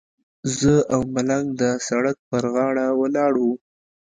[0.59, 3.53] زه او ملنګ د سړک پر غاړه ولاړ وو.